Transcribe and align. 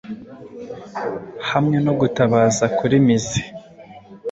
hamwe 1.49 1.77
no 1.85 1.93
gutabaza 1.99 2.65
kuri 2.77 2.95
muse; 3.05 3.39